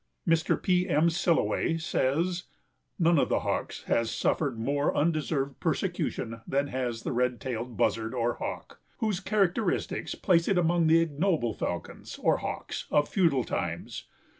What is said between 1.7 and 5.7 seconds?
says, "None of the Hawks has suffered more undeserved